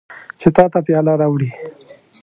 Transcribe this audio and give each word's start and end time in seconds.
چې 0.39 0.47
تا 0.55 0.63
ته 0.71 0.79
پیاله 0.87 1.13
راوړي. 1.21 1.49